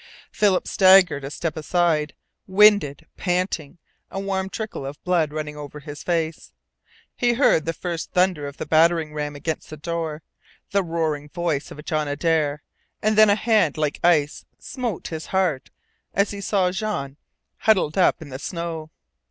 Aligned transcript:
Philip 0.31 0.67
staggered 0.67 1.23
a 1.23 1.29
step 1.29 1.55
aside, 1.55 2.15
winded, 2.47 3.05
panting, 3.17 3.77
a 4.09 4.19
warm 4.19 4.49
trickle 4.49 4.83
of 4.83 5.03
blood 5.03 5.31
running 5.31 5.55
over 5.55 5.79
his 5.79 6.01
face. 6.01 6.53
He 7.15 7.33
heard 7.33 7.65
the 7.65 7.71
first 7.73 8.11
thunder 8.11 8.47
of 8.47 8.57
the 8.57 8.65
battering 8.65 9.13
ram 9.13 9.35
against 9.35 9.69
the 9.69 9.77
door, 9.77 10.23
the 10.71 10.81
roaring 10.81 11.29
voice 11.29 11.69
of 11.69 11.85
John 11.85 12.07
Adare, 12.07 12.63
and 13.03 13.15
then 13.15 13.29
a 13.29 13.35
hand 13.35 13.77
like 13.77 13.99
ice 14.03 14.43
smote 14.57 15.09
his 15.09 15.27
heart 15.27 15.69
as 16.15 16.31
he 16.31 16.41
saw 16.41 16.71
Jean 16.71 17.17
huddled 17.57 17.95
up 17.95 18.23
in 18.23 18.29
the 18.29 18.39
snow. 18.39 18.89